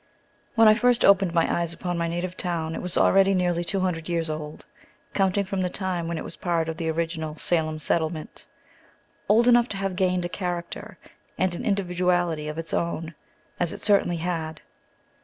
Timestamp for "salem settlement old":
7.37-9.47